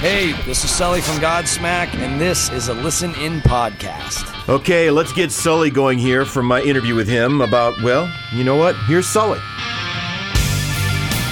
Hey, 0.00 0.30
this 0.46 0.62
is 0.62 0.70
Sully 0.70 1.00
from 1.00 1.16
Godsmack, 1.16 1.92
and 1.94 2.20
this 2.20 2.52
is 2.52 2.68
a 2.68 2.74
Listen 2.74 3.12
In 3.16 3.40
podcast. 3.40 4.48
Okay, 4.48 4.92
let's 4.92 5.12
get 5.12 5.32
Sully 5.32 5.70
going 5.70 5.98
here 5.98 6.24
from 6.24 6.46
my 6.46 6.62
interview 6.62 6.94
with 6.94 7.08
him 7.08 7.40
about, 7.40 7.82
well, 7.82 8.08
you 8.32 8.44
know 8.44 8.54
what? 8.54 8.76
Here's 8.86 9.08
Sully. 9.08 9.40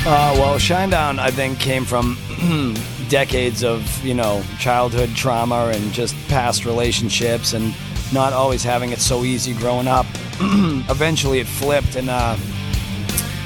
Uh, 0.05 0.35
well, 0.37 0.59
Shine 0.59 0.91
Down, 0.91 1.21
I 1.21 1.31
think, 1.31 1.61
came 1.61 1.85
from 1.85 2.19
decades 3.09 3.63
of, 3.63 4.05
you 4.05 4.15
know, 4.15 4.43
childhood 4.59 5.11
trauma 5.15 5.71
and 5.73 5.93
just 5.93 6.17
past 6.27 6.65
relationships 6.65 7.53
and 7.53 7.73
not 8.13 8.33
always 8.33 8.65
having 8.65 8.91
it 8.91 8.99
so 8.99 9.23
easy 9.23 9.55
growing 9.55 9.87
up. 9.87 10.07
Eventually 10.41 11.39
it 11.39 11.47
flipped 11.47 11.95
and 11.95 12.11
uh, 12.11 12.37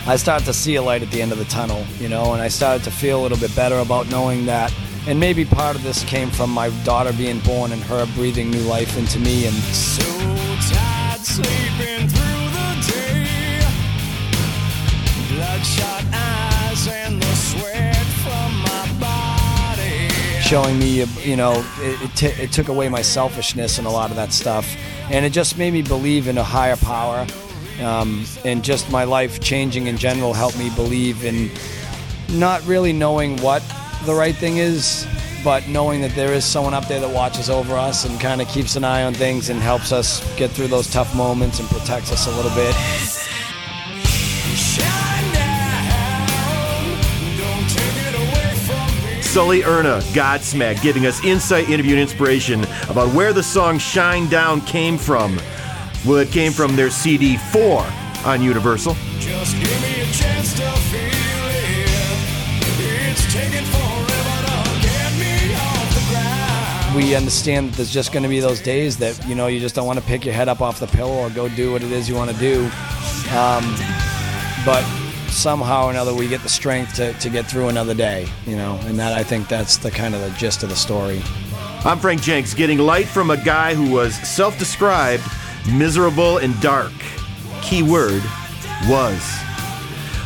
I 0.07 0.17
started 0.17 0.47
to 0.47 0.55
see 0.55 0.77
a 0.77 0.83
light 0.83 1.03
at 1.03 1.11
the 1.11 1.21
end 1.21 1.31
of 1.31 1.37
the 1.37 1.45
tunnel, 1.45 1.85
you 1.99 2.09
know, 2.09 2.33
and 2.33 2.41
I 2.41 2.49
started 2.49 2.85
to 2.85 2.91
feel 2.91 3.21
a 3.21 3.23
little 3.23 3.39
bit 3.39 3.55
better 3.55 3.81
about 3.81 4.09
knowing 4.09 4.47
that. 4.47 4.73
And 5.07 5.19
maybe 5.19 5.45
part 5.45 5.77
of 5.77 5.83
this 5.83 6.05
came 6.05 6.31
from 6.31 6.51
my 6.51 6.69
daughter 6.85 7.13
being 7.13 7.41
born 7.41 7.73
and 7.73 7.83
her 7.85 8.07
breathing 8.15 8.51
new 8.51 8.63
life 8.63 8.99
into 8.99 9.19
me 9.19 9.47
and 9.47 9.55
So 9.55 10.03
tired 10.71 11.21
sleeping 11.21 12.07
through 12.07 12.51
the 12.53 12.93
day. 12.93 13.61
Bloodshot 15.35 16.05
eyes 16.13 16.87
and 16.89 17.21
the 17.21 17.35
sweat 17.35 17.97
from 17.97 18.63
my 18.63 18.97
body. 19.01 20.09
showing 20.43 20.79
me, 20.79 21.05
you 21.23 21.37
know, 21.37 21.65
it, 21.79 22.03
it, 22.03 22.17
t- 22.17 22.43
it 22.43 22.53
took 22.53 22.69
away 22.69 22.89
my 22.91 23.03
selfishness 23.03 23.79
and 23.79 23.87
a 23.87 23.91
lot 23.91 24.11
of 24.11 24.17
that 24.17 24.33
stuff. 24.33 24.77
And 25.11 25.25
it 25.25 25.33
just 25.33 25.57
made 25.57 25.73
me 25.73 25.81
believe 25.81 26.29
in 26.29 26.37
a 26.37 26.45
higher 26.45 26.77
power. 26.77 27.27
Um, 27.81 28.27
and 28.45 28.63
just 28.63 28.91
my 28.91 29.05
life 29.05 29.41
changing 29.41 29.87
in 29.87 29.97
general 29.97 30.35
helped 30.35 30.59
me 30.59 30.69
believe 30.77 31.25
in 31.25 31.51
not 32.39 32.65
really 32.67 32.93
knowing 32.93 33.39
what 33.39 33.63
the 34.05 34.15
right 34.15 34.35
thing 34.35 34.57
is, 34.57 35.07
but 35.45 35.67
knowing 35.69 36.01
that 36.01 36.15
there 36.15 36.33
is 36.33 36.45
someone 36.45 36.75
up 36.75 36.87
there 36.87 37.01
that 37.01 37.11
watches 37.11 37.51
over 37.51 37.75
us 37.77 38.05
and 38.05 38.21
kind 38.21 38.41
of 38.41 38.49
keeps 38.49 38.77
an 38.77 38.85
eye 38.85 39.05
on 39.05 39.15
things 39.15 39.51
and 39.51 39.61
helps 39.61 39.93
us 39.93 40.21
get 40.37 40.51
through 40.51 40.69
those 40.69 40.91
tough 40.91 41.15
moments 41.15 41.61
and 41.61 41.69
protects 41.69 42.13
us 42.13 42.27
a 42.27 42.31
little 42.31 42.51
bit. 42.55 42.75
Shine 44.55 45.35
down. 45.35 46.99
Don't 47.39 47.69
take 47.69 47.97
it 48.07 48.15
away 48.15 48.55
from 48.67 49.17
me. 49.17 49.23
Sully 49.23 49.65
Erna, 49.65 50.01
Godsmack, 50.13 50.83
giving 50.83 51.07
us 51.07 51.23
insight, 51.25 51.69
interview, 51.69 51.93
and 51.93 52.01
inspiration 52.01 52.65
about 52.89 53.15
where 53.15 53.33
the 53.33 53.43
song 53.43 53.79
Shine 53.79 54.29
Down 54.29 54.61
came 54.63 54.97
from. 54.97 55.39
Well, 56.07 56.19
it 56.19 56.31
came 56.31 56.53
from 56.53 56.77
their 56.77 56.91
CD 56.91 57.37
4 57.37 57.87
on 58.25 58.43
Universal. 58.43 58.97
We 67.01 67.15
understand 67.15 67.71
that 67.71 67.77
there's 67.77 67.91
just 67.91 68.13
going 68.13 68.23
to 68.23 68.29
be 68.29 68.41
those 68.41 68.61
days 68.61 68.99
that 68.99 69.27
you 69.27 69.35
know 69.35 69.47
you 69.47 69.59
just 69.59 69.75
don't 69.75 69.87
want 69.87 69.99
to 69.99 70.05
pick 70.05 70.25
your 70.25 70.35
head 70.35 70.49
up 70.49 70.61
off 70.61 70.79
the 70.79 70.87
pillow 70.87 71.17
or 71.17 71.31
go 71.31 71.49
do 71.49 71.73
what 71.73 71.83
it 71.83 71.91
is 71.91 72.09
you 72.09 72.15
want 72.15 72.31
to 72.31 72.37
do 72.37 72.65
um, 73.35 73.65
but 74.67 74.83
somehow 75.31 75.87
or 75.87 75.91
another 75.91 76.13
we 76.13 76.29
get 76.29 76.43
the 76.43 76.49
strength 76.49 76.95
to, 76.95 77.13
to 77.15 77.31
get 77.31 77.47
through 77.47 77.69
another 77.69 77.95
day 77.95 78.29
you 78.47 78.57
know 78.57 78.79
and 78.85 78.99
that 78.99 79.17
i 79.17 79.23
think 79.23 79.49
that's 79.49 79.79
the 79.79 79.91
kind 79.91 80.15
of 80.15 80.21
the 80.21 80.31
gist 80.39 80.63
of 80.63 80.69
the 80.69 80.77
story 80.77 81.23
I'm 81.83 81.99
Frank 81.99 82.21
Jenks, 82.21 82.53
getting 82.53 82.77
light 82.77 83.07
from 83.07 83.31
a 83.31 83.43
guy 83.43 83.75
who 83.75 83.91
was 83.91 84.15
self 84.17 84.59
described 84.59 85.23
miserable 85.73 86.37
and 86.37 86.61
dark. 86.61 86.93
Key 87.63 87.83
word 87.83 88.23
was. 88.87 89.50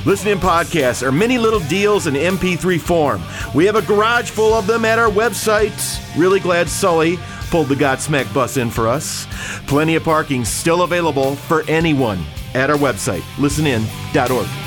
Listen 0.06 0.28
In 0.28 0.38
podcasts 0.38 1.02
are 1.02 1.10
many 1.10 1.38
little 1.38 1.60
deals 1.60 2.06
in 2.06 2.14
MP3 2.14 2.78
form. 2.78 3.22
We 3.54 3.64
have 3.64 3.76
a 3.76 3.82
garage 3.82 4.30
full 4.30 4.52
of 4.52 4.66
them 4.66 4.84
at 4.84 4.98
our 4.98 5.10
website. 5.10 5.74
Really 6.16 6.40
glad 6.40 6.68
Sully 6.68 7.18
pulled 7.50 7.68
the 7.68 7.74
Godsmack 7.74 8.32
bus 8.34 8.58
in 8.58 8.68
for 8.68 8.86
us. 8.86 9.26
Plenty 9.66 9.94
of 9.94 10.04
parking 10.04 10.44
still 10.44 10.82
available 10.82 11.36
for 11.36 11.62
anyone 11.68 12.22
at 12.54 12.68
our 12.68 12.76
website, 12.76 13.22
listenin.org. 13.36 14.63